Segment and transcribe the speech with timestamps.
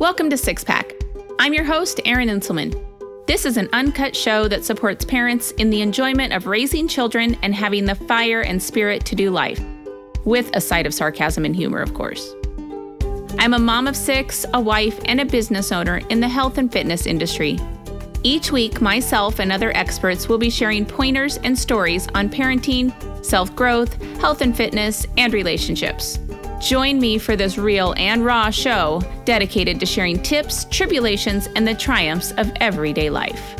[0.00, 0.94] Welcome to Six Pack.
[1.38, 2.74] I'm your host, Erin Inselman.
[3.26, 7.54] This is an uncut show that supports parents in the enjoyment of raising children and
[7.54, 9.60] having the fire and spirit to do life,
[10.24, 12.32] with a side of sarcasm and humor, of course.
[13.38, 16.72] I'm a mom of six, a wife, and a business owner in the health and
[16.72, 17.60] fitness industry.
[18.22, 22.90] Each week, myself and other experts will be sharing pointers and stories on parenting,
[23.22, 26.18] self growth, health and fitness, and relationships.
[26.60, 31.74] Join me for this real and raw show dedicated to sharing tips, tribulations, and the
[31.74, 33.54] triumphs of everyday life.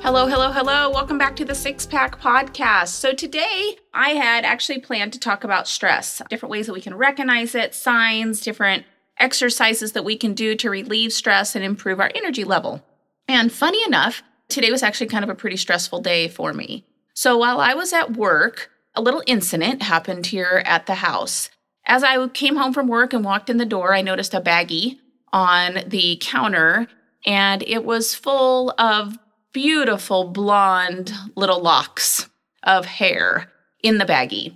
[0.00, 0.90] Hello, hello, hello.
[0.90, 2.88] Welcome back to the Six Pack Podcast.
[2.88, 6.94] So, today I had actually planned to talk about stress, different ways that we can
[6.96, 8.86] recognize it, signs, different
[9.18, 12.82] exercises that we can do to relieve stress and improve our energy level.
[13.28, 16.86] And funny enough, today was actually kind of a pretty stressful day for me.
[17.12, 21.50] So, while I was at work, a little incident happened here at the house.
[21.86, 24.98] As I came home from work and walked in the door, I noticed a baggie
[25.32, 26.86] on the counter,
[27.26, 29.18] and it was full of
[29.52, 32.28] beautiful blonde little locks
[32.62, 33.50] of hair
[33.82, 34.54] in the baggie.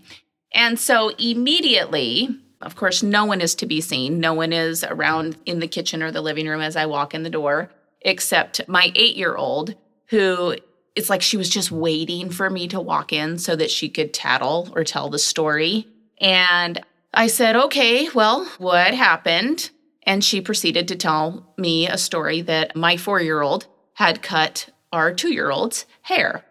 [0.53, 2.31] And so immediately,
[2.63, 4.19] of course, no one is to be seen.
[4.19, 7.23] No one is around in the kitchen or the living room as I walk in
[7.23, 9.75] the door, except my eight year old,
[10.09, 10.57] who
[10.97, 14.13] it's like she was just waiting for me to walk in so that she could
[14.13, 15.87] tattle or tell the story.
[16.21, 16.81] And
[17.15, 19.71] I said, okay, well, what happened?
[20.05, 24.71] And she proceeded to tell me a story that my four year old had cut
[24.93, 26.45] our two year old's hair.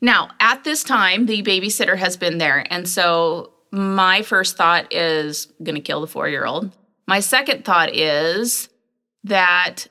[0.00, 2.66] Now, at this time, the babysitter has been there.
[2.70, 6.76] And so my first thought is going to kill the four year old.
[7.06, 8.68] My second thought is
[9.24, 9.86] that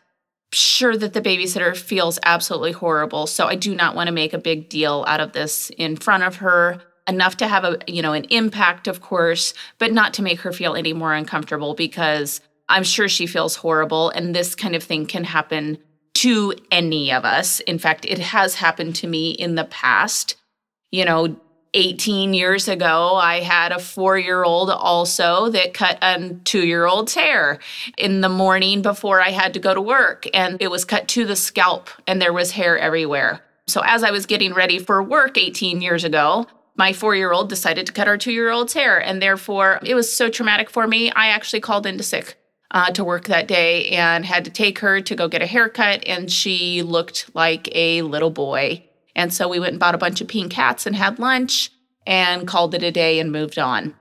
[0.53, 3.27] sure that the babysitter feels absolutely horrible.
[3.27, 6.23] So I do not want to make a big deal out of this in front
[6.23, 10.21] of her enough to have a you know an impact of course but not to
[10.21, 14.75] make her feel any more uncomfortable because i'm sure she feels horrible and this kind
[14.75, 15.77] of thing can happen
[16.13, 20.35] to any of us in fact it has happened to me in the past
[20.91, 21.35] you know
[21.73, 26.85] 18 years ago, I had a four year old also that cut a two year
[26.85, 27.59] old's hair
[27.97, 30.27] in the morning before I had to go to work.
[30.33, 33.41] And it was cut to the scalp, and there was hair everywhere.
[33.67, 36.45] So, as I was getting ready for work 18 years ago,
[36.75, 38.97] my four year old decided to cut our two year old's hair.
[39.01, 41.11] And therefore, it was so traumatic for me.
[41.11, 42.37] I actually called into sick
[42.71, 46.03] uh, to work that day and had to take her to go get a haircut.
[46.07, 48.85] And she looked like a little boy.
[49.15, 51.71] And so we went and bought a bunch of pink hats and had lunch
[52.07, 53.93] and called it a day and moved on.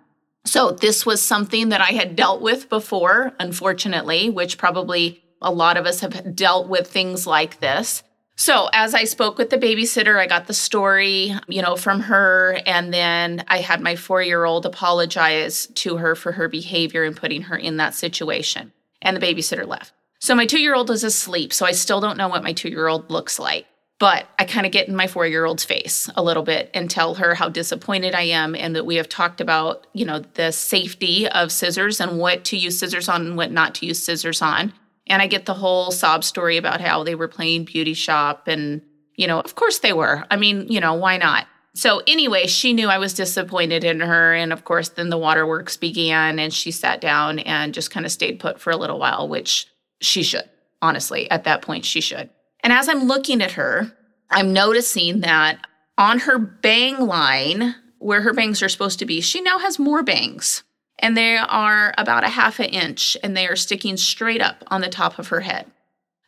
[0.44, 5.76] So this was something that I had dealt with before, unfortunately, which probably a lot
[5.76, 8.02] of us have dealt with things like this.
[8.40, 12.58] So, as I spoke with the babysitter, I got the story, you know, from her.
[12.64, 17.14] And then I had my four year old apologize to her for her behavior and
[17.14, 18.72] putting her in that situation.
[19.02, 19.92] And the babysitter left.
[20.20, 21.52] So, my two year old is asleep.
[21.52, 23.66] So, I still don't know what my two year old looks like.
[23.98, 26.88] But I kind of get in my four year old's face a little bit and
[26.88, 30.50] tell her how disappointed I am and that we have talked about, you know, the
[30.50, 34.40] safety of scissors and what to use scissors on and what not to use scissors
[34.40, 34.72] on.
[35.10, 38.46] And I get the whole sob story about how they were playing beauty shop.
[38.46, 38.80] And,
[39.16, 40.24] you know, of course they were.
[40.30, 41.46] I mean, you know, why not?
[41.74, 44.32] So, anyway, she knew I was disappointed in her.
[44.32, 48.12] And of course, then the waterworks began and she sat down and just kind of
[48.12, 49.66] stayed put for a little while, which
[50.00, 50.48] she should.
[50.80, 52.30] Honestly, at that point, she should.
[52.62, 53.92] And as I'm looking at her,
[54.30, 55.58] I'm noticing that
[55.98, 60.04] on her bang line, where her bangs are supposed to be, she now has more
[60.04, 60.62] bangs
[61.00, 64.80] and they are about a half an inch and they are sticking straight up on
[64.80, 65.66] the top of her head.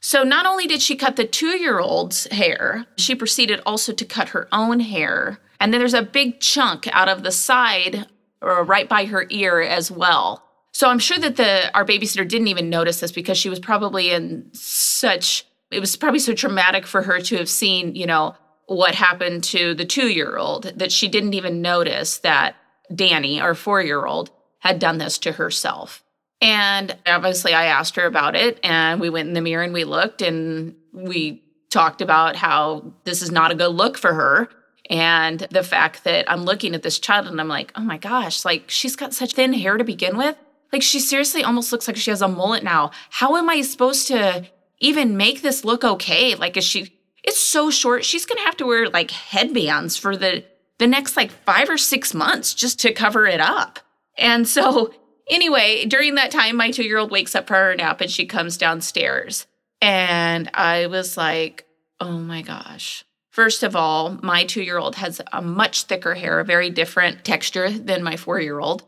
[0.01, 4.05] So not only did she cut the two year old's hair, she proceeded also to
[4.05, 5.39] cut her own hair.
[5.61, 8.07] And then there's a big chunk out of the side
[8.41, 10.43] or right by her ear as well.
[10.73, 14.11] So I'm sure that the our babysitter didn't even notice this because she was probably
[14.11, 18.35] in such it was probably so traumatic for her to have seen, you know,
[18.67, 22.57] what happened to the 2-year-old that she didn't even notice that
[22.95, 24.31] Danny, our 4-year-old,
[24.63, 26.03] had done this to herself.
[26.41, 29.85] And obviously, I asked her about it, and we went in the mirror and we
[29.85, 34.49] looked and we talked about how this is not a good look for her.
[34.91, 38.45] And the fact that I'm looking at this child and I'm like, oh my gosh,
[38.45, 40.37] like she's got such thin hair to begin with.
[40.73, 42.91] Like she seriously almost looks like she has a mullet now.
[43.11, 44.47] How am I supposed to
[44.81, 46.35] even make this look okay?
[46.35, 48.05] Like, is she, it's so short.
[48.05, 50.45] She's going to have to wear like headbands for the,
[50.79, 53.79] the next like five or six months just to cover it up.
[54.19, 54.93] And so,
[55.31, 58.27] anyway, during that time, my two year old wakes up for her nap and she
[58.27, 59.47] comes downstairs.
[59.81, 61.67] And I was like,
[62.01, 63.05] oh my gosh.
[63.31, 67.25] First of all, my two year old has a much thicker hair, a very different
[67.25, 68.85] texture than my four year old.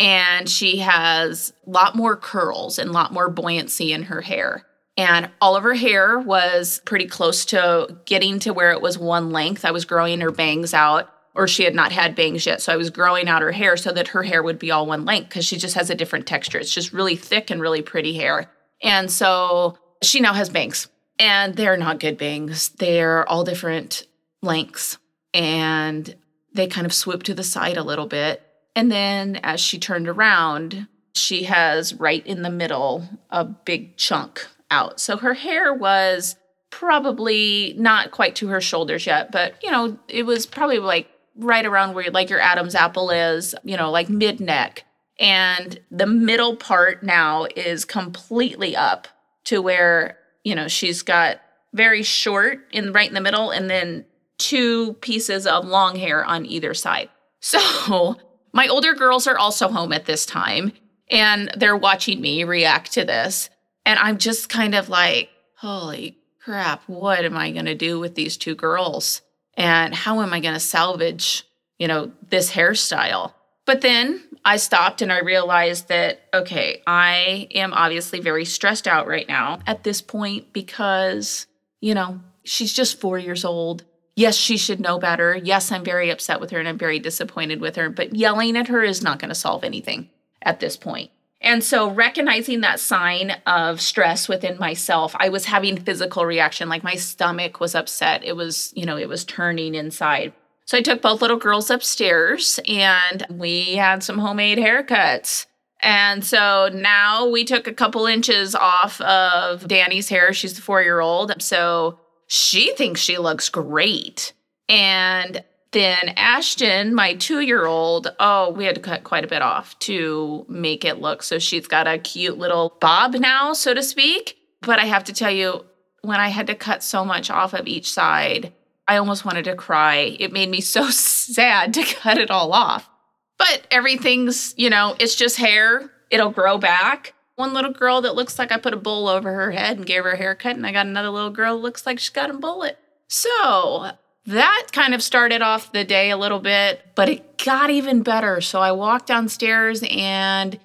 [0.00, 4.66] and she has a lot more curls and a lot more buoyancy in her hair.
[4.96, 9.30] And all of her hair was pretty close to getting to where it was one
[9.30, 9.64] length.
[9.64, 12.62] I was growing her bangs out, or she had not had bangs yet.
[12.62, 15.04] So I was growing out her hair so that her hair would be all one
[15.04, 16.58] length because she just has a different texture.
[16.58, 18.50] It's just really thick and really pretty hair.
[18.82, 20.88] And so she now has bangs,
[21.18, 22.70] and they're not good bangs.
[22.70, 24.04] They're all different
[24.42, 24.98] lengths,
[25.32, 26.14] and
[26.52, 28.42] they kind of swoop to the side a little bit.
[28.76, 34.46] And then as she turned around, she has right in the middle a big chunk
[34.70, 35.00] out.
[35.00, 36.36] So her hair was
[36.70, 41.66] probably not quite to her shoulders yet, but you know, it was probably like right
[41.66, 44.84] around where like your Adam's apple is, you know, like mid neck.
[45.18, 49.06] And the middle part now is completely up
[49.44, 51.40] to where, you know, she's got
[51.72, 54.04] very short in right in the middle and then
[54.38, 57.08] two pieces of long hair on either side.
[57.44, 58.16] So
[58.54, 60.72] my older girls are also home at this time
[61.10, 63.50] and they're watching me react to this.
[63.84, 68.14] And I'm just kind of like, holy crap, what am I going to do with
[68.14, 69.20] these two girls?
[69.56, 71.44] And how am I going to salvage,
[71.78, 73.32] you know, this hairstyle?
[73.66, 79.06] But then I stopped and I realized that, okay, I am obviously very stressed out
[79.06, 81.46] right now at this point because,
[81.80, 83.84] you know, she's just four years old.
[84.16, 85.34] Yes, she should know better.
[85.34, 88.68] Yes, I'm very upset with her and I'm very disappointed with her, but yelling at
[88.68, 90.10] her is not going to solve anything
[90.42, 91.10] at this point.
[91.44, 96.82] And so recognizing that sign of stress within myself, I was having physical reaction like
[96.82, 98.24] my stomach was upset.
[98.24, 100.32] It was, you know, it was turning inside.
[100.64, 105.44] So I took both little girls upstairs and we had some homemade haircuts.
[105.82, 110.32] And so now we took a couple inches off of Danny's hair.
[110.32, 111.42] She's the 4-year-old.
[111.42, 114.32] So she thinks she looks great.
[114.66, 119.42] And then Ashton, my two year old, oh, we had to cut quite a bit
[119.42, 123.82] off to make it look so she's got a cute little bob now, so to
[123.82, 124.38] speak.
[124.62, 125.66] But I have to tell you,
[126.02, 128.52] when I had to cut so much off of each side,
[128.86, 130.16] I almost wanted to cry.
[130.20, 132.88] It made me so sad to cut it all off.
[133.36, 137.14] But everything's, you know, it's just hair, it'll grow back.
[137.34, 140.04] One little girl that looks like I put a bowl over her head and gave
[140.04, 142.34] her a haircut, and I got another little girl that looks like she's got a
[142.34, 142.78] bullet.
[143.08, 143.90] So
[144.26, 148.40] that kind of started off the day a little bit, but it got even better.
[148.40, 150.58] So I walked downstairs and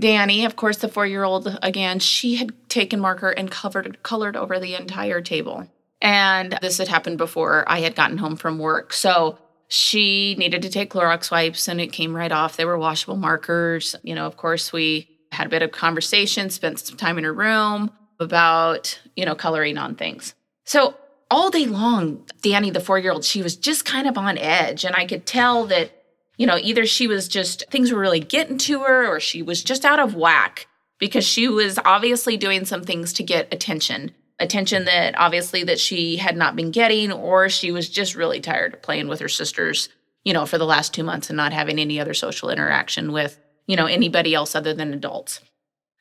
[0.00, 4.36] Danny, of course, the four year old again, she had taken marker and covered colored
[4.36, 5.66] over the entire table.
[6.00, 8.92] And this had happened before I had gotten home from work.
[8.92, 12.56] So she needed to take Clorox wipes and it came right off.
[12.56, 13.96] They were washable markers.
[14.02, 17.34] You know, of course, we had a bit of conversation, spent some time in her
[17.34, 17.90] room
[18.20, 20.34] about, you know, coloring on things.
[20.64, 20.94] So
[21.30, 24.84] all day long, Danny, the four year old, she was just kind of on edge.
[24.84, 25.90] And I could tell that,
[26.36, 29.62] you know, either she was just, things were really getting to her or she was
[29.62, 30.66] just out of whack
[30.98, 36.16] because she was obviously doing some things to get attention attention that obviously that she
[36.16, 39.88] had not been getting or she was just really tired of playing with her sisters
[40.24, 43.40] you know for the last two months and not having any other social interaction with
[43.66, 45.40] you know anybody else other than adults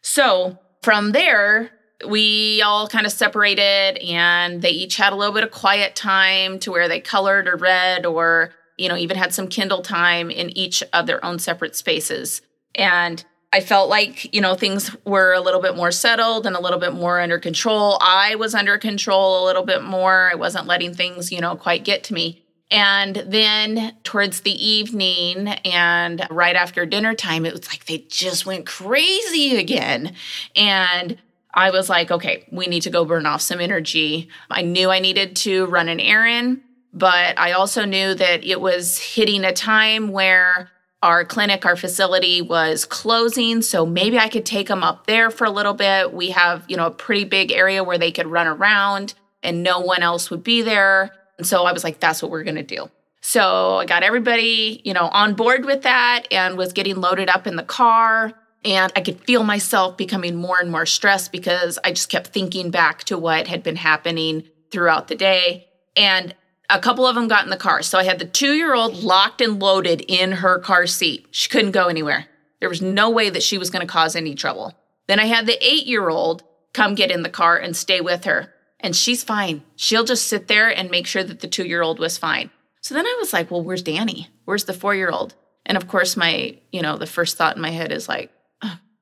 [0.04, 1.72] so from there
[2.06, 6.60] we all kind of separated and they each had a little bit of quiet time
[6.60, 10.56] to where they colored or read or you know even had some kindle time in
[10.56, 12.42] each of their own separate spaces.
[12.76, 13.24] And
[13.54, 16.80] i felt like you know things were a little bit more settled and a little
[16.80, 17.98] bit more under control.
[18.02, 20.30] I was under control a little bit more.
[20.32, 22.44] I wasn't letting things you know quite get to me.
[22.70, 28.46] And then towards the evening and right after dinner time, it was like they just
[28.46, 30.14] went crazy again.
[30.54, 31.18] And
[31.58, 34.30] I was like, okay, we need to go burn off some energy.
[34.52, 36.62] I knew I needed to run an errand,
[36.94, 40.70] but I also knew that it was hitting a time where
[41.02, 43.64] our clinic, our facility was closing.
[43.64, 46.14] So maybe I could take them up there for a little bit.
[46.14, 49.80] We have, you know, a pretty big area where they could run around and no
[49.80, 51.12] one else would be there.
[51.40, 52.92] And so I was like, that's what we're going to do.
[53.22, 57.48] So I got everybody, you know, on board with that and was getting loaded up
[57.48, 58.34] in the car.
[58.66, 62.72] And I could feel myself becoming more and more stressed because I just kept thinking
[62.72, 65.68] back to what had been happening throughout the day.
[65.96, 66.36] And
[66.70, 67.82] a couple of them got in the car.
[67.82, 71.28] So I had the two year old locked and loaded in her car seat.
[71.32, 72.28] She couldn't go anywhere.
[72.60, 74.74] There was no way that she was going to cause any trouble.
[75.08, 78.26] Then I had the eight year old come get in the car and stay with
[78.26, 78.54] her.
[78.80, 79.64] And she's fine.
[79.76, 82.52] She'll just sit there and make sure that the two year old was fine.
[82.82, 84.28] So then I was like, well, where's Danny?
[84.46, 85.36] Where's the four year old?
[85.66, 88.32] And of course, my, you know, the first thought in my head is like,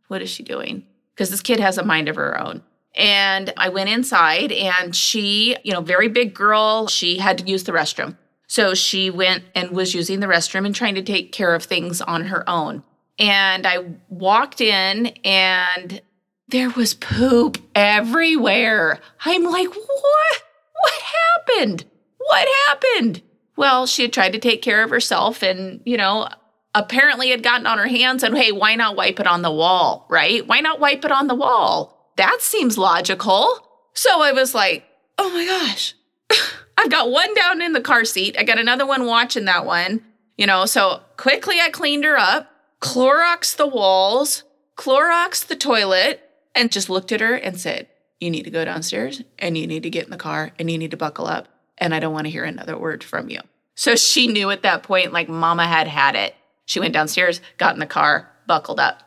[0.08, 0.84] what is she doing?
[1.14, 2.62] Because this kid has a mind of her own.
[2.96, 7.64] And I went inside and she, you know, very big girl, she had to use
[7.66, 8.18] the restroom.
[8.48, 12.00] So she went and was using the restroom and trying to take care of things
[12.02, 12.84] on her own.
[13.18, 16.02] and I walked in and
[16.50, 19.00] there was poop everywhere.
[19.24, 20.44] I'm like, what?
[20.74, 21.86] What happened?
[22.18, 23.22] What happened?
[23.56, 26.28] Well, she had tried to take care of herself and, you know,
[26.76, 30.06] apparently had gotten on her hands and, hey, why not wipe it on the wall,
[30.10, 30.46] right?
[30.46, 32.12] Why not wipe it on the wall?
[32.18, 33.68] That seems logical.
[33.94, 34.84] So I was like,
[35.18, 35.96] oh my gosh,
[36.78, 38.36] I've got one down in the car seat.
[38.38, 40.04] I got another one watching that one,
[40.38, 40.66] you know.
[40.66, 42.52] So quickly I cleaned her up,
[42.82, 44.44] Clorox the walls,
[44.78, 46.22] Clorox the toilet,
[46.54, 47.88] and just looked at her and said,
[48.20, 50.78] You need to go downstairs and you need to get in the car and you
[50.78, 51.48] need to buckle up.
[51.78, 53.40] And I don't want to hear another word from you.
[53.76, 56.36] So she knew at that point, like mama had had it.
[56.66, 59.02] She went downstairs, got in the car, buckled up.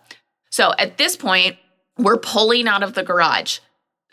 [0.50, 1.56] So at this point,
[1.96, 3.58] we're pulling out of the garage.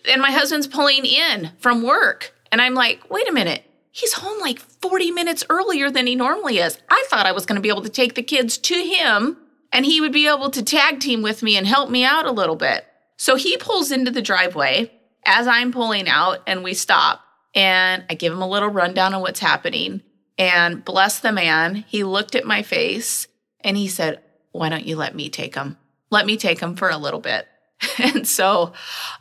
[0.08, 2.34] And my husband's pulling in from work.
[2.52, 3.64] And I'm like, wait a minute.
[3.92, 6.78] He's home like 40 minutes earlier than he normally is.
[6.90, 9.38] I thought I was going to be able to take the kids to him
[9.72, 12.32] and he would be able to tag team with me and help me out a
[12.32, 12.86] little bit.
[13.18, 14.92] So he pulls into the driveway
[15.26, 17.22] as I'm pulling out and we stop.
[17.54, 20.02] And I give him a little rundown on what's happening.
[20.38, 23.28] And bless the man, he looked at my face
[23.66, 24.22] and he said,
[24.54, 25.76] Why don't you let me take him?
[26.10, 27.48] Let me take him for a little bit.
[27.98, 28.72] and so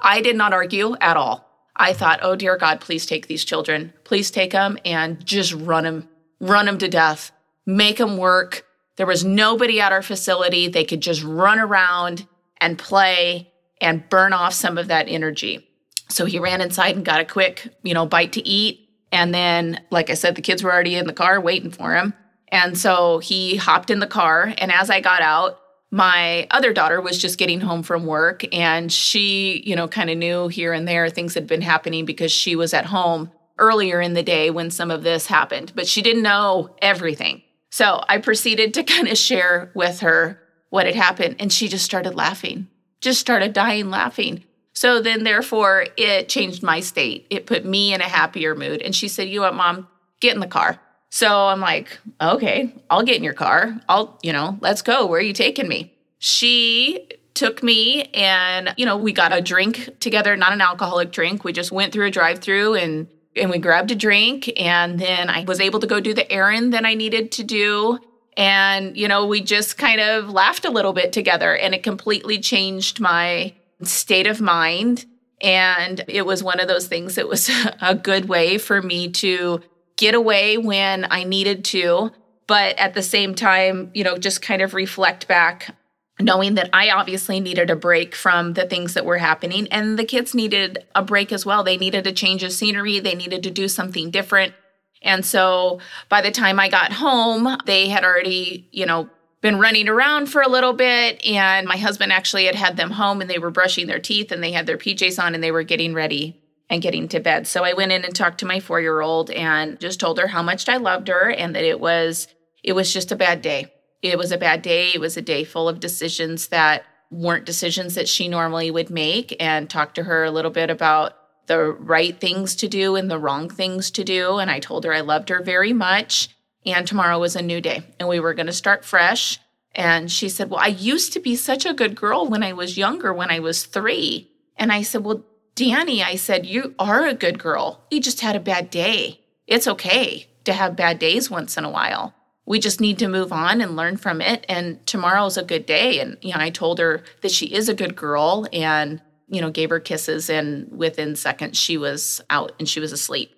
[0.00, 1.50] I did not argue at all.
[1.74, 3.92] I thought, oh dear God, please take these children.
[4.04, 6.08] Please take them and just run them,
[6.38, 7.32] run them to death,
[7.66, 8.64] make them work.
[8.94, 10.68] There was nobody at our facility.
[10.68, 15.68] They could just run around and play and burn off some of that energy.
[16.08, 18.88] So he ran inside and got a quick, you know, bite to eat.
[19.10, 22.14] And then, like I said, the kids were already in the car waiting for him.
[22.48, 24.52] And so he hopped in the car.
[24.58, 25.58] And as I got out,
[25.90, 30.18] my other daughter was just getting home from work and she, you know, kind of
[30.18, 34.14] knew here and there things had been happening because she was at home earlier in
[34.14, 37.42] the day when some of this happened, but she didn't know everything.
[37.70, 41.84] So I proceeded to kind of share with her what had happened and she just
[41.84, 42.66] started laughing
[43.04, 44.42] just started dying laughing.
[44.72, 47.28] So then, therefore, it changed my state.
[47.30, 48.82] It put me in a happier mood.
[48.82, 49.86] And she said, You know what, mom?
[50.20, 50.80] Get in the car.
[51.14, 53.80] So I'm like, Okay, I'll get in your car.
[53.88, 55.06] I'll, you know, let's go.
[55.06, 55.94] Where are you taking me?
[56.18, 61.44] She took me and, you know, we got a drink together, not an alcoholic drink.
[61.44, 63.06] We just went through a drive through and
[63.36, 66.72] and we grabbed a drink and then I was able to go do the errand
[66.72, 68.00] that I needed to do
[68.36, 72.40] and, you know, we just kind of laughed a little bit together and it completely
[72.40, 73.54] changed my
[73.84, 75.04] state of mind.
[75.40, 77.48] And it was one of those things that was
[77.80, 79.62] a good way for me to
[80.04, 82.10] get away when I needed to,
[82.46, 85.74] but at the same time, you know, just kind of reflect back,
[86.20, 89.66] knowing that I obviously needed a break from the things that were happening.
[89.68, 91.64] And the kids needed a break as well.
[91.64, 94.52] They needed a change of scenery, they needed to do something different.
[95.00, 95.80] And so
[96.10, 99.08] by the time I got home, they had already, you know,
[99.40, 101.24] been running around for a little bit.
[101.24, 104.44] And my husband actually had had them home and they were brushing their teeth and
[104.44, 107.46] they had their PJs on and they were getting ready and getting to bed.
[107.46, 110.28] So I went in and talked to my four year old and just told her
[110.28, 112.28] how much I loved her and that it was,
[112.62, 113.72] it was just a bad day.
[114.02, 114.90] It was a bad day.
[114.94, 119.36] It was a day full of decisions that weren't decisions that she normally would make
[119.40, 121.16] and talked to her a little bit about
[121.46, 124.38] the right things to do and the wrong things to do.
[124.38, 126.30] And I told her I loved her very much.
[126.66, 129.38] And tomorrow was a new day and we were going to start fresh.
[129.74, 132.78] And she said, Well, I used to be such a good girl when I was
[132.78, 134.30] younger, when I was three.
[134.56, 137.84] And I said, Well, Danny, I said, You are a good girl.
[137.90, 139.20] You just had a bad day.
[139.46, 142.14] It's okay to have bad days once in a while.
[142.46, 144.44] We just need to move on and learn from it.
[144.48, 146.00] And tomorrow's a good day.
[146.00, 149.50] And, you know, I told her that she is a good girl and you know,
[149.50, 153.34] gave her kisses, and within seconds, she was out and she was asleep.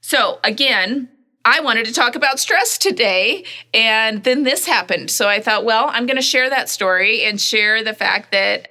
[0.00, 1.08] So, again,
[1.44, 5.10] I wanted to talk about stress today, and then this happened.
[5.10, 8.68] So I thought, well, I'm going to share that story and share the fact that,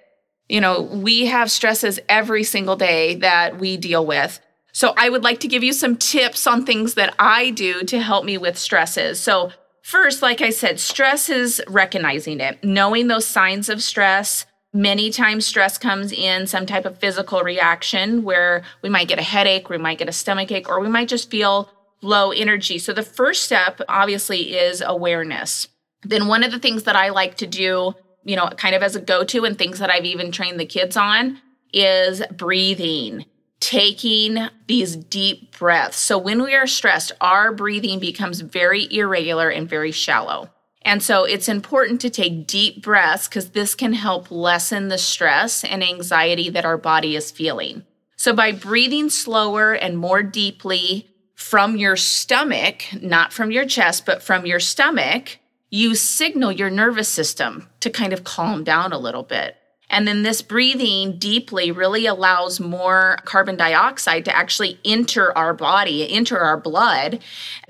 [0.49, 4.39] you know, we have stresses every single day that we deal with.
[4.71, 7.99] So I would like to give you some tips on things that I do to
[7.99, 9.19] help me with stresses.
[9.19, 9.51] So,
[9.81, 15.47] first, like I said, stress is recognizing it, knowing those signs of stress, Many times,
[15.47, 19.77] stress comes in some type of physical reaction where we might get a headache, we
[19.77, 22.77] might get a stomach ache, or we might just feel low energy.
[22.77, 25.67] So, the first step, obviously, is awareness.
[26.03, 27.95] Then, one of the things that I like to do,
[28.27, 30.65] you know, kind of as a go to and things that I've even trained the
[30.65, 31.41] kids on
[31.73, 33.25] is breathing,
[33.59, 35.97] taking these deep breaths.
[35.97, 40.49] So, when we are stressed, our breathing becomes very irregular and very shallow.
[40.83, 45.65] And so it's important to take deep breaths because this can help lessen the stress
[45.65, 47.83] and anxiety that our body is feeling.
[48.15, 54.23] So by breathing slower and more deeply from your stomach, not from your chest, but
[54.23, 55.39] from your stomach,
[55.69, 59.55] you signal your nervous system to kind of calm down a little bit.
[59.89, 66.11] And then this breathing deeply really allows more carbon dioxide to actually enter our body,
[66.11, 67.19] enter our blood.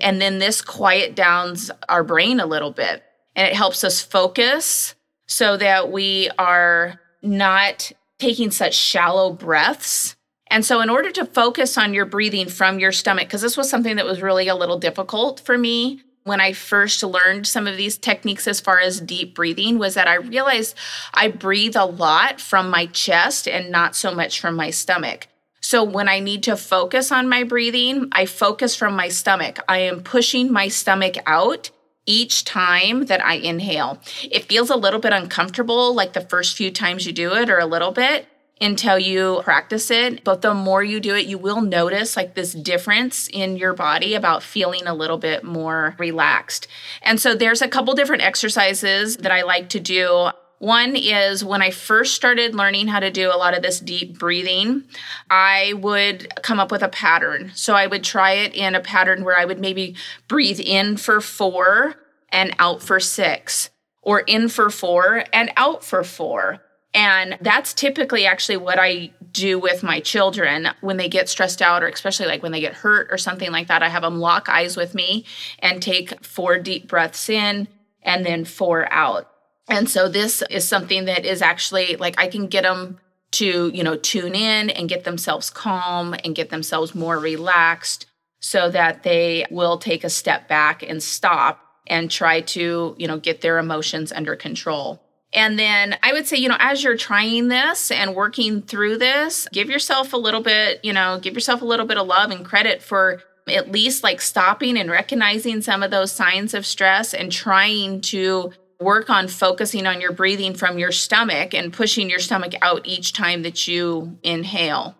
[0.00, 3.04] And then this quiet downs our brain a little bit.
[3.36, 10.16] And it helps us focus so that we are not taking such shallow breaths.
[10.50, 13.68] And so, in order to focus on your breathing from your stomach, because this was
[13.68, 17.76] something that was really a little difficult for me when I first learned some of
[17.76, 20.76] these techniques as far as deep breathing was that I realized
[21.12, 25.26] I breathe a lot from my chest and not so much from my stomach.
[25.60, 29.58] So when I need to focus on my breathing, I focus from my stomach.
[29.68, 31.70] I am pushing my stomach out
[32.06, 34.00] each time that I inhale.
[34.22, 37.58] It feels a little bit uncomfortable, like the first few times you do it, or
[37.58, 38.26] a little bit
[38.60, 40.24] until you practice it.
[40.24, 44.14] But the more you do it, you will notice like this difference in your body
[44.14, 46.68] about feeling a little bit more relaxed.
[47.02, 50.30] And so there's a couple different exercises that I like to do.
[50.58, 54.18] One is when I first started learning how to do a lot of this deep
[54.18, 54.84] breathing,
[55.30, 57.52] I would come up with a pattern.
[57.54, 59.94] So I would try it in a pattern where I would maybe
[60.26, 61.94] breathe in for four
[62.30, 63.70] and out for six,
[64.02, 66.60] or in for four and out for four
[66.94, 71.82] and that's typically actually what I do with my children when they get stressed out,
[71.82, 73.82] or especially like when they get hurt or something like that.
[73.82, 75.24] I have them lock eyes with me
[75.58, 77.68] and take four deep breaths in
[78.02, 79.30] and then four out.
[79.68, 82.98] And so this is something that is actually like I can get them
[83.32, 88.06] to, you know, tune in and get themselves calm and get themselves more relaxed
[88.40, 93.18] so that they will take a step back and stop and try to, you know,
[93.18, 95.02] get their emotions under control.
[95.32, 99.46] And then I would say, you know, as you're trying this and working through this,
[99.52, 102.44] give yourself a little bit, you know, give yourself a little bit of love and
[102.44, 107.30] credit for at least like stopping and recognizing some of those signs of stress and
[107.30, 112.54] trying to work on focusing on your breathing from your stomach and pushing your stomach
[112.62, 114.94] out each time that you inhale.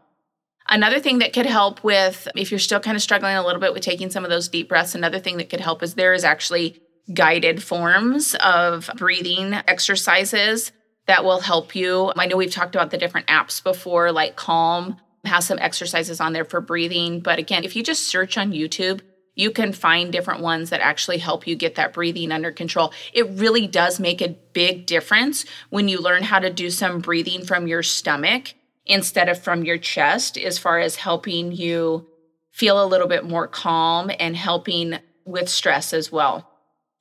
[0.69, 3.73] Another thing that could help with, if you're still kind of struggling a little bit
[3.73, 6.25] with taking some of those deep breaths, another thing that could help is there is
[6.25, 10.73] actually guided forms of breathing exercises
[11.07, 12.13] that will help you.
[12.17, 16.33] I know we've talked about the different apps before, like Calm has some exercises on
[16.33, 17.21] there for breathing.
[17.21, 19.01] But again, if you just search on YouTube,
[19.35, 22.93] you can find different ones that actually help you get that breathing under control.
[23.13, 27.45] It really does make a big difference when you learn how to do some breathing
[27.45, 32.07] from your stomach instead of from your chest, as far as helping you
[32.51, 36.51] feel a little bit more calm and helping with stress as well.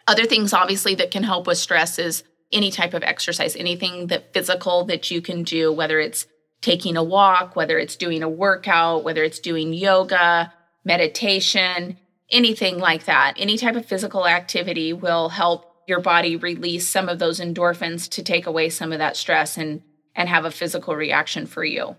[0.07, 4.33] Other things, obviously, that can help with stress is any type of exercise, anything that
[4.33, 6.25] physical that you can do, whether it's
[6.61, 10.53] taking a walk, whether it's doing a workout, whether it's doing yoga,
[10.85, 11.97] meditation,
[12.31, 13.33] anything like that.
[13.37, 18.23] Any type of physical activity will help your body release some of those endorphins to
[18.23, 19.81] take away some of that stress and
[20.15, 21.95] and have a physical reaction for you.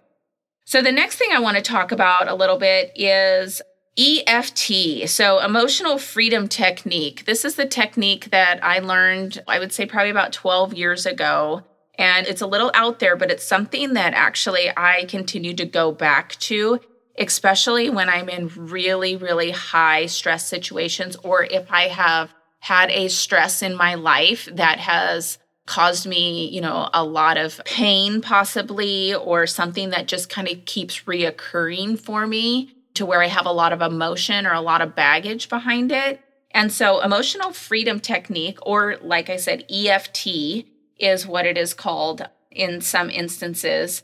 [0.65, 3.63] So the next thing I want to talk about a little bit is
[3.99, 7.25] EFT, so emotional freedom technique.
[7.25, 11.65] This is the technique that I learned, I would say, probably about 12 years ago.
[11.99, 15.91] And it's a little out there, but it's something that actually I continue to go
[15.91, 16.79] back to,
[17.19, 23.09] especially when I'm in really, really high stress situations or if I have had a
[23.09, 29.13] stress in my life that has caused me, you know, a lot of pain possibly,
[29.13, 33.53] or something that just kind of keeps reoccurring for me to where I have a
[33.53, 36.21] lot of emotion or a lot of baggage behind it.
[36.51, 40.65] And so, emotional freedom technique, or like I said, EFT,
[40.99, 44.03] is what it is called in some instances.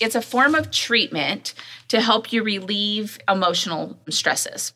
[0.00, 1.52] It's a form of treatment
[1.88, 4.72] to help you relieve emotional stresses.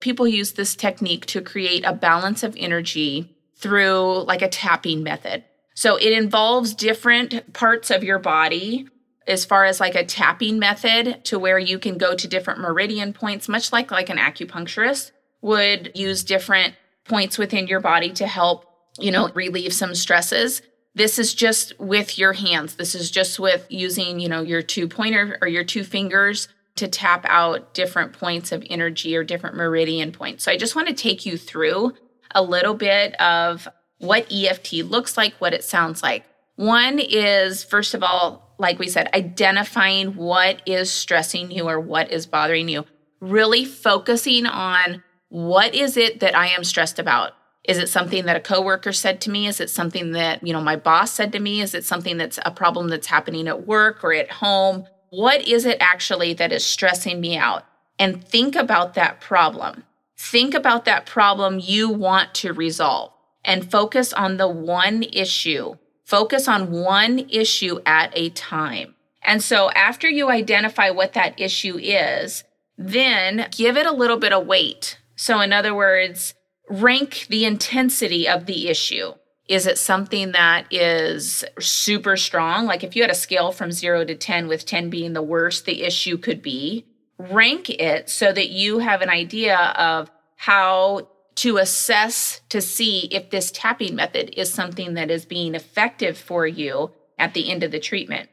[0.00, 5.44] People use this technique to create a balance of energy through like a tapping method.
[5.74, 8.88] So it involves different parts of your body
[9.28, 13.12] as far as like a tapping method to where you can go to different meridian
[13.12, 15.10] points much like like an acupuncturist
[15.40, 18.66] would use different points within your body to help
[18.98, 20.62] you know relieve some stresses.
[20.94, 22.76] This is just with your hands.
[22.76, 26.88] This is just with using you know your two pointer or your two fingers to
[26.88, 30.44] tap out different points of energy or different meridian points.
[30.44, 31.94] So i just want to take you through
[32.34, 33.66] a little bit of
[33.98, 36.24] what EFT looks like what it sounds like.
[36.56, 42.10] One is first of all like we said, identifying what is stressing you or what
[42.10, 42.84] is bothering you,
[43.20, 47.32] really focusing on what is it that I am stressed about?
[47.64, 49.46] Is it something that a coworker said to me?
[49.48, 51.60] Is it something that, you know, my boss said to me?
[51.60, 54.86] Is it something that's a problem that's happening at work or at home?
[55.10, 57.64] What is it actually that is stressing me out?
[57.98, 59.82] And think about that problem.
[60.16, 63.12] Think about that problem you want to resolve.
[63.46, 65.76] and focus on the one issue.
[66.06, 68.94] Focus on one issue at a time.
[69.24, 72.44] And so after you identify what that issue is,
[72.78, 75.00] then give it a little bit of weight.
[75.16, 76.34] So, in other words,
[76.70, 79.14] rank the intensity of the issue.
[79.48, 82.66] Is it something that is super strong?
[82.66, 85.64] Like if you had a scale from zero to 10, with 10 being the worst
[85.64, 86.86] the issue could be,
[87.18, 93.30] rank it so that you have an idea of how to assess to see if
[93.30, 97.70] this tapping method is something that is being effective for you at the end of
[97.70, 98.28] the treatment.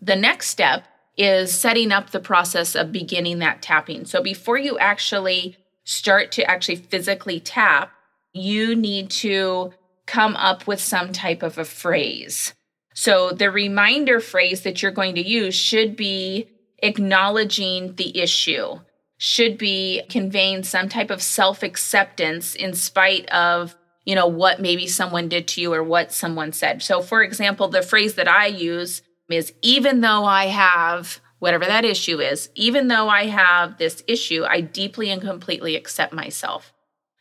[0.00, 0.84] The next step
[1.16, 4.04] is setting up the process of beginning that tapping.
[4.04, 7.92] So before you actually start to actually physically tap,
[8.32, 9.72] you need to
[10.06, 12.52] come up with some type of a phrase.
[12.94, 18.80] So the reminder phrase that you're going to use should be acknowledging the issue,
[19.16, 24.86] should be conveying some type of self acceptance in spite of you know what maybe
[24.86, 26.82] someone did to you or what someone said.
[26.82, 31.84] So for example, the phrase that I use is even though I have whatever that
[31.84, 36.72] issue is, even though I have this issue, I deeply and completely accept myself.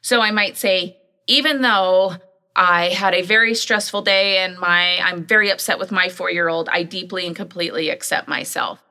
[0.01, 2.15] So I might say, even though
[2.55, 6.83] I had a very stressful day and my I'm very upset with my 4-year-old, I
[6.83, 8.83] deeply and completely accept myself.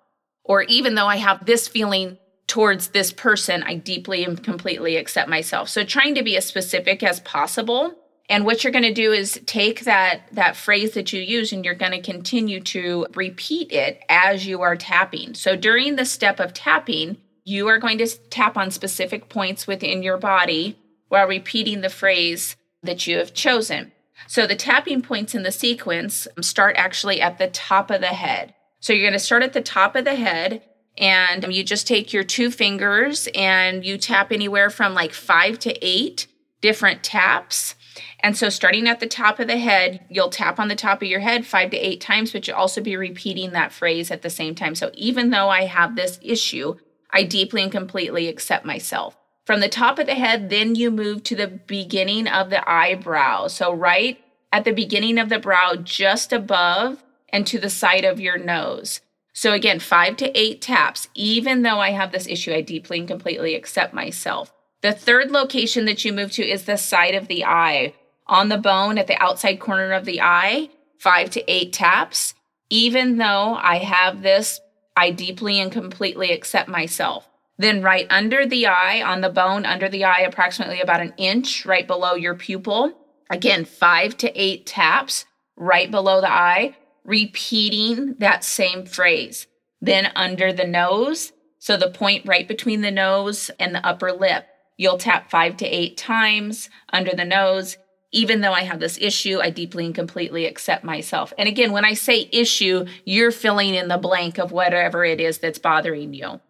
[0.44, 2.18] Or even though I have this feeling
[2.52, 5.70] towards this person, I deeply and completely accept myself.
[5.70, 7.94] So trying to be as specific as possible
[8.28, 11.64] and what you're going to do is take that that phrase that you use and
[11.64, 15.32] you're going to continue to repeat it as you are tapping.
[15.32, 20.02] So during the step of tapping, you are going to tap on specific points within
[20.02, 20.76] your body
[21.08, 23.92] while repeating the phrase that you have chosen.
[24.26, 28.54] So the tapping points in the sequence start actually at the top of the head.
[28.80, 30.62] So you're going to start at the top of the head
[30.98, 35.84] and you just take your two fingers and you tap anywhere from like 5 to
[35.84, 36.26] 8
[36.60, 37.74] different taps
[38.22, 41.08] and so, starting at the top of the head, you'll tap on the top of
[41.08, 44.30] your head five to eight times, but you'll also be repeating that phrase at the
[44.30, 44.74] same time.
[44.74, 46.76] So, even though I have this issue,
[47.10, 49.16] I deeply and completely accept myself.
[49.44, 53.48] From the top of the head, then you move to the beginning of the eyebrow.
[53.48, 54.18] So, right
[54.52, 59.00] at the beginning of the brow, just above and to the side of your nose.
[59.32, 61.08] So, again, five to eight taps.
[61.14, 64.52] Even though I have this issue, I deeply and completely accept myself.
[64.82, 67.94] The third location that you move to is the side of the eye.
[68.26, 72.34] On the bone at the outside corner of the eye, five to eight taps.
[72.68, 74.60] Even though I have this,
[74.96, 77.28] I deeply and completely accept myself.
[77.58, 81.64] Then, right under the eye, on the bone under the eye, approximately about an inch
[81.64, 82.92] right below your pupil.
[83.30, 89.46] Again, five to eight taps right below the eye, repeating that same phrase.
[89.80, 94.46] Then, under the nose, so the point right between the nose and the upper lip,
[94.76, 97.76] You'll tap five to eight times under the nose.
[98.10, 101.32] Even though I have this issue, I deeply and completely accept myself.
[101.38, 105.38] And again, when I say issue, you're filling in the blank of whatever it is
[105.38, 106.40] that's bothering you.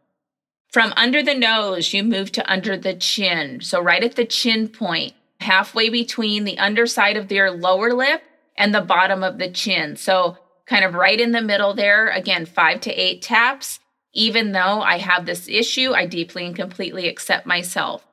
[0.72, 3.60] From under the nose, you move to under the chin.
[3.60, 8.22] So, right at the chin point, halfway between the underside of their lower lip
[8.56, 9.96] and the bottom of the chin.
[9.96, 10.38] So,
[10.72, 13.78] kind of right in the middle there, again, five to eight taps.
[14.14, 18.06] Even though I have this issue, I deeply and completely accept myself.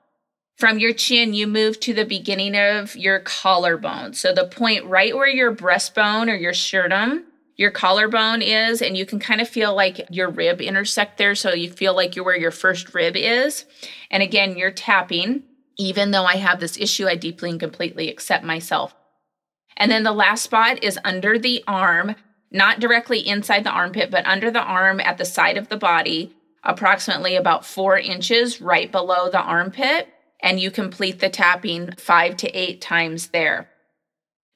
[0.57, 4.13] From your chin, you move to the beginning of your collarbone.
[4.13, 7.23] So the point right where your breastbone or your sternum,
[7.55, 11.35] your collarbone is, and you can kind of feel like your rib intersect there.
[11.35, 13.63] So you feel like you're where your first rib is.
[14.11, 15.43] And again, you're tapping.
[15.77, 18.93] Even though I have this issue, I deeply and completely accept myself.
[19.77, 22.17] And then the last spot is under the arm,
[22.51, 26.35] not directly inside the armpit, but under the arm at the side of the body,
[26.63, 30.07] approximately about four inches right below the armpit
[30.41, 33.69] and you complete the tapping five to eight times there.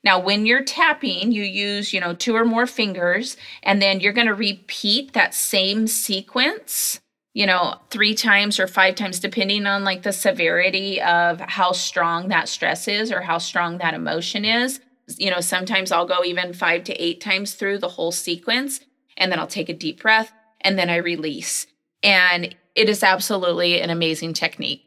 [0.04, 4.14] Now, when you're tapping, you use, you know, two or more fingers, and then you're
[4.14, 7.00] going to repeat that same sequence,
[7.34, 12.28] you know, three times or five times, depending on like the severity of how strong
[12.30, 14.82] that stress is or how strong that emotion is.
[15.20, 18.82] You know, sometimes I'll go even five to eight times through the whole sequence,
[19.18, 21.68] and then I'll take a deep breath and then I release.
[22.02, 24.84] And it is absolutely an amazing technique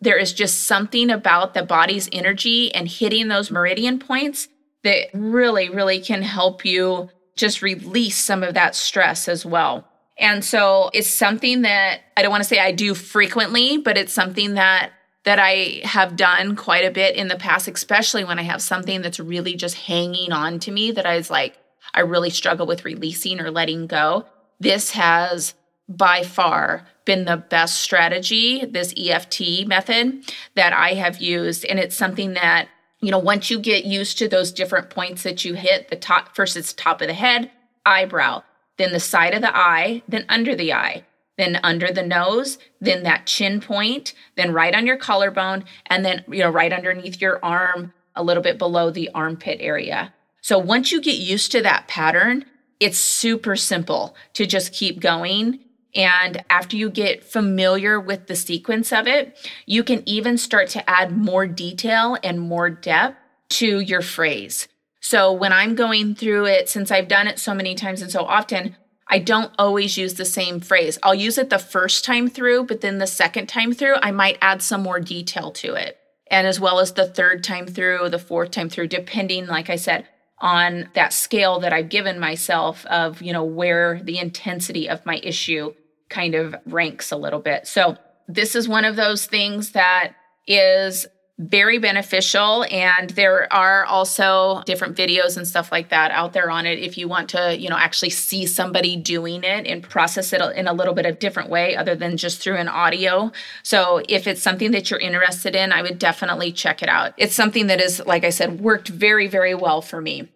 [0.00, 4.48] there is just something about the body's energy and hitting those meridian points
[4.82, 9.86] that really, really can help you just release some of that stress as well.
[10.18, 14.12] And so it's something that I don't want to say I do frequently, but it's
[14.12, 14.92] something that
[15.24, 19.02] that I have done quite a bit in the past, especially when I have something
[19.02, 21.58] that's really just hanging on to me that I was like,
[21.92, 24.26] I really struggle with releasing or letting go.
[24.60, 25.54] This has
[25.88, 31.64] by far been the best strategy, this EFT method that I have used.
[31.64, 32.68] And it's something that
[33.00, 36.36] you know, once you get used to those different points that you hit, the top
[36.36, 37.50] first it's top of the head,
[37.86, 38.42] eyebrow,
[38.76, 41.04] then the side of the eye, then under the eye,
[41.40, 46.24] then under the nose, then that chin point, then right on your collarbone, and then
[46.28, 50.12] you know, right underneath your arm, a little bit below the armpit area.
[50.42, 52.44] So once you get used to that pattern,
[52.78, 55.60] it's super simple to just keep going
[55.94, 60.88] and after you get familiar with the sequence of it, you can even start to
[60.88, 63.16] add more detail and more depth
[63.50, 64.68] to your phrase.
[65.00, 68.24] So when I'm going through it, since I've done it so many times and so
[68.24, 68.76] often,
[69.10, 70.96] I don't always use the same phrase.
[71.02, 74.38] I'll use it the first time through, but then the second time through, I might
[74.40, 75.98] add some more detail to it.
[76.30, 79.74] And as well as the third time through, the fourth time through, depending, like I
[79.74, 80.06] said,
[80.38, 85.16] on that scale that I've given myself of, you know, where the intensity of my
[85.16, 85.74] issue
[86.08, 87.66] kind of ranks a little bit.
[87.66, 87.96] So,
[88.28, 90.14] this is one of those things that
[90.46, 91.06] is
[91.40, 96.66] very beneficial and there are also different videos and stuff like that out there on
[96.66, 100.42] it if you want to you know actually see somebody doing it and process it
[100.54, 103.32] in a little bit of different way other than just through an audio.
[103.62, 107.14] So if it's something that you're interested in i would definitely check it out.
[107.16, 110.28] It's something that is like i said worked very very well for me.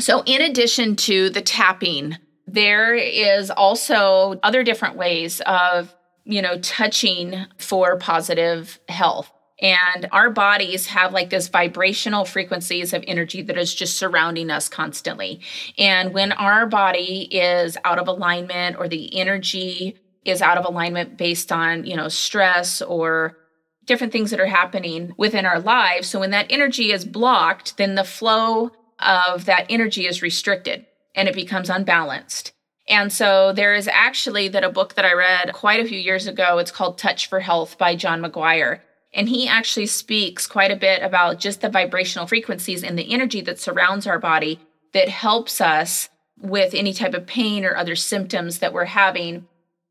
[0.00, 2.16] So in addition to the tapping
[2.48, 5.94] there is also other different ways of,
[6.24, 9.30] you know, touching for positive health.
[9.60, 14.68] And our bodies have like this vibrational frequencies of energy that is just surrounding us
[14.68, 15.40] constantly.
[15.76, 21.16] And when our body is out of alignment or the energy is out of alignment
[21.16, 23.36] based on, you know, stress or
[23.84, 26.08] different things that are happening within our lives.
[26.08, 31.26] So when that energy is blocked, then the flow of that energy is restricted and
[31.26, 32.52] it becomes unbalanced.
[32.88, 36.26] And so there is actually that a book that I read quite a few years
[36.26, 36.58] ago.
[36.58, 38.80] It's called Touch for Health by John McGuire.
[39.14, 43.40] And he actually speaks quite a bit about just the vibrational frequencies and the energy
[43.42, 44.60] that surrounds our body
[44.92, 46.08] that helps us
[46.40, 49.46] with any type of pain or other symptoms that we're having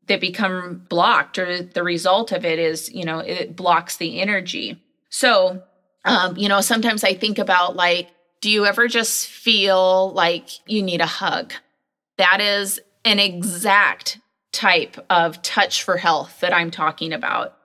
[0.06, 4.82] that become blocked or the result of it is you know it blocks the energy
[5.10, 5.62] so
[6.06, 8.08] um, you know sometimes i think about like
[8.40, 11.52] do you ever just feel like you need a hug?
[12.18, 14.20] That is an exact
[14.52, 17.56] type of touch for health that I'm talking about.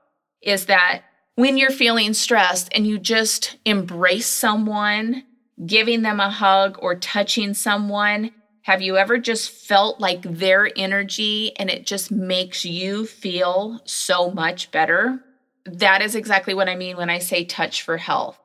[0.42, 1.04] Is that
[1.36, 5.24] when you're feeling stressed and you just embrace someone,
[5.66, 11.52] giving them a hug or touching someone, have you ever just felt like their energy
[11.58, 15.20] and it just makes you feel so much better?
[15.66, 18.40] That is exactly what I mean when I say touch for health.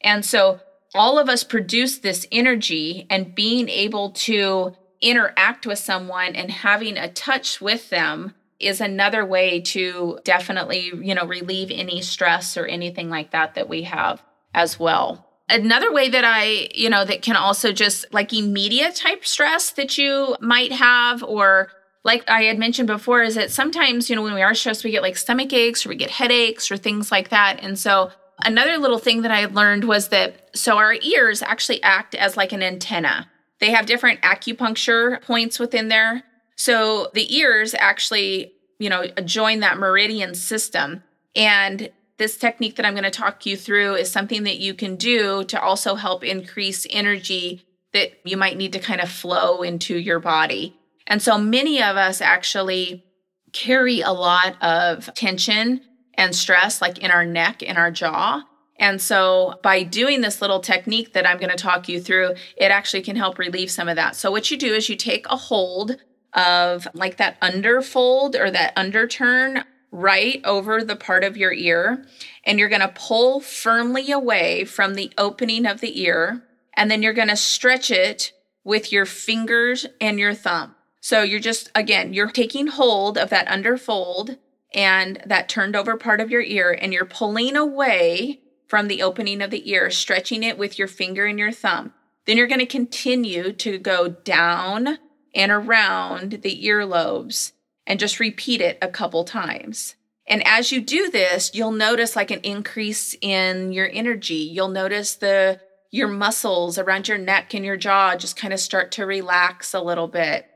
[0.00, 0.60] And so
[0.94, 6.96] all of us produce this energy and being able to interact with someone and having
[6.96, 12.66] a touch with them is another way to definitely, you know, relieve any stress or
[12.66, 14.22] anything like that that we have
[14.54, 15.26] as well.
[15.48, 19.96] Another way that I, you know, that can also just like immediate type stress that
[19.96, 21.68] you might have or
[22.04, 24.90] like I had mentioned before is that sometimes, you know, when we are stressed we
[24.90, 27.62] get like stomach aches or we get headaches or things like that.
[27.62, 28.10] And so
[28.44, 32.52] Another little thing that I learned was that so our ears actually act as like
[32.52, 33.30] an antenna.
[33.60, 36.22] They have different acupuncture points within there.
[36.56, 41.02] So the ears actually, you know, join that meridian system.
[41.34, 44.96] And this technique that I'm going to talk you through is something that you can
[44.96, 49.96] do to also help increase energy that you might need to kind of flow into
[49.98, 50.76] your body.
[51.06, 53.04] And so many of us actually
[53.52, 55.80] carry a lot of tension
[56.14, 58.42] and stress like in our neck in our jaw.
[58.78, 62.70] And so, by doing this little technique that I'm going to talk you through, it
[62.70, 64.16] actually can help relieve some of that.
[64.16, 65.96] So, what you do is you take a hold
[66.36, 72.04] of like that underfold or that underturn right over the part of your ear,
[72.44, 76.44] and you're going to pull firmly away from the opening of the ear,
[76.74, 80.74] and then you're going to stretch it with your fingers and your thumb.
[81.00, 84.36] So, you're just, again, you're taking hold of that underfold
[84.74, 89.40] and that turned over part of your ear, and you're pulling away from the opening
[89.40, 91.92] of the ear, stretching it with your finger and your thumb.
[92.26, 94.98] Then you're going to continue to go down
[95.36, 97.52] and around the earlobes
[97.86, 99.94] and just repeat it a couple times.
[100.26, 104.34] And as you do this, you'll notice like an increase in your energy.
[104.34, 105.60] You'll notice the
[105.92, 109.80] your muscles around your neck and your jaw just kind of start to relax a
[109.80, 110.46] little bit.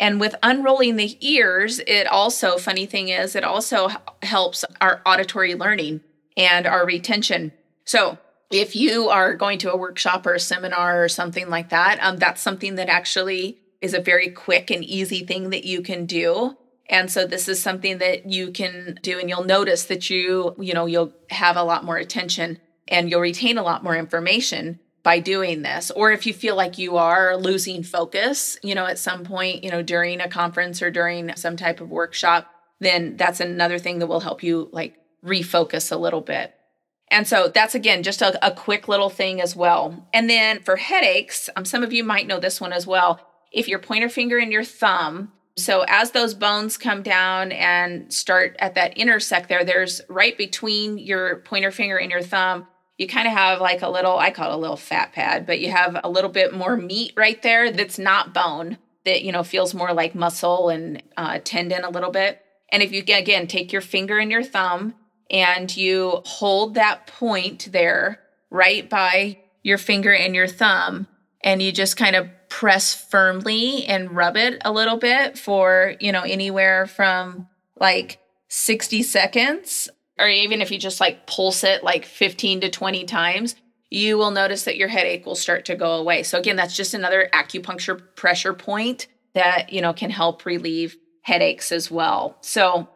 [0.00, 3.88] And with unrolling the ears, it also, funny thing is, it also
[4.22, 6.00] helps our auditory learning
[6.36, 7.52] and our retention.
[7.84, 8.18] So,
[8.50, 12.16] if you are going to a workshop or a seminar or something like that, um,
[12.16, 16.56] that's something that actually is a very quick and easy thing that you can do.
[16.90, 20.72] And so this is something that you can do and you'll notice that you, you
[20.72, 25.20] know, you'll have a lot more attention and you'll retain a lot more information by
[25.20, 25.90] doing this.
[25.90, 29.70] Or if you feel like you are losing focus you know at some point you
[29.70, 34.06] know during a conference or during some type of workshop then that's another thing that
[34.06, 36.54] will help you like refocus a little bit.
[37.10, 40.06] And so that's again just a, a quick little thing as well.
[40.12, 43.20] And then for headaches um, some of you might know this one as well
[43.52, 48.54] if your pointer finger and your thumb so as those bones come down and start
[48.60, 52.66] at that intersect there there's right between your pointer finger and your thumb
[52.98, 55.60] you kind of have like a little, I call it a little fat pad, but
[55.60, 59.44] you have a little bit more meat right there that's not bone, that, you know,
[59.44, 62.42] feels more like muscle and uh, tendon a little bit.
[62.70, 64.94] And if you, again, take your finger and your thumb
[65.30, 71.06] and you hold that point there right by your finger and your thumb,
[71.42, 76.12] and you just kind of press firmly and rub it a little bit for, you
[76.12, 82.04] know, anywhere from like 60 seconds or even if you just like pulse it like
[82.04, 83.54] 15 to 20 times,
[83.90, 86.22] you will notice that your headache will start to go away.
[86.22, 91.72] So again, that's just another acupuncture pressure point that, you know, can help relieve headaches
[91.72, 92.36] as well.
[92.40, 92.88] So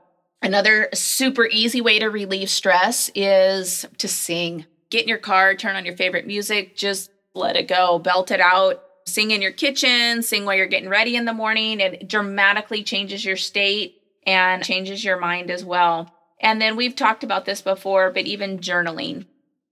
[0.43, 4.67] another super easy way to relieve stress is to sing.
[4.91, 8.41] Get in your car, turn on your favorite music, just let it go, belt it
[8.41, 8.83] out.
[9.13, 11.81] Sing in your kitchen, sing while you're getting ready in the morning.
[11.81, 13.97] It dramatically changes your state
[14.27, 16.11] and changes your mind as well.
[16.41, 19.27] And then we've talked about this before, but even journaling.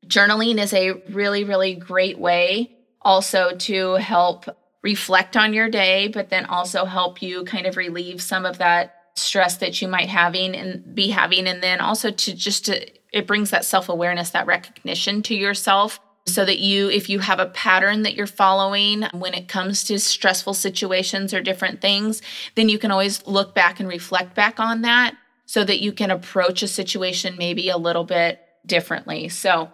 [0.06, 4.44] Journaling is a really, really great way also to help
[4.82, 8.94] reflect on your day, but then also help you kind of relieve some of that
[9.14, 13.26] stress that you might having and be having and then also to just to it
[13.26, 18.02] brings that self-awareness that recognition to yourself so that you if you have a pattern
[18.02, 22.22] that you're following when it comes to stressful situations or different things
[22.54, 25.14] then you can always look back and reflect back on that
[25.50, 29.28] so that you can approach a situation maybe a little bit differently.
[29.28, 29.72] So,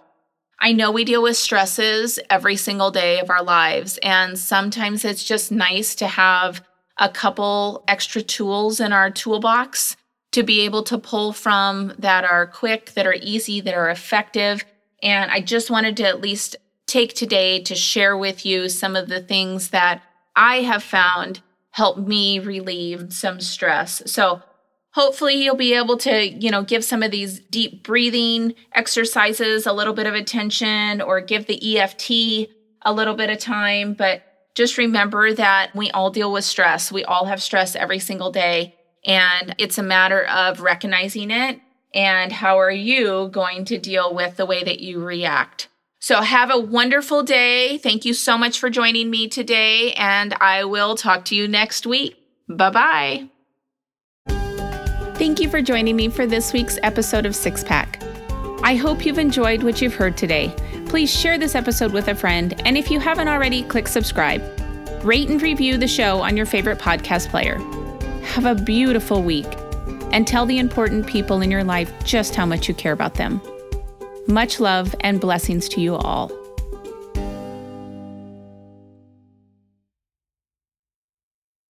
[0.59, 5.23] I know we deal with stresses every single day of our lives, and sometimes it's
[5.23, 6.65] just nice to have
[6.97, 9.99] a couple extra tools in our toolbox
[10.33, 14.65] to be able to pull from that are quick, that are easy, that are effective.
[15.07, 16.57] And I just wanted to at least
[16.89, 20.03] take today to share with you some of the things that
[20.35, 24.03] I have found help me relieve some stress.
[24.07, 24.43] So,
[24.91, 29.73] hopefully you'll be able to you know give some of these deep breathing exercises a
[29.73, 32.51] little bit of attention or give the EFT
[32.83, 33.95] a little bit of time.
[33.95, 34.23] But
[34.57, 36.91] just remember that we all deal with stress.
[36.91, 38.75] We all have stress every single day.
[39.05, 41.61] And it's a matter of recognizing it
[41.97, 46.51] and how are you going to deal with the way that you react so have
[46.51, 51.25] a wonderful day thank you so much for joining me today and i will talk
[51.25, 52.17] to you next week
[52.49, 53.29] bye bye
[55.17, 58.03] Thank you for joining me for this week's episode of Six Pack.
[58.63, 60.55] I hope you've enjoyed what you've heard today.
[60.89, 64.43] Please share this episode with a friend, and if you haven't already, click subscribe.
[65.03, 67.57] Rate and review the show on your favorite podcast player.
[68.27, 69.47] Have a beautiful week,
[70.13, 73.41] and tell the important people in your life just how much you care about them.
[74.27, 76.31] Much love and blessings to you all.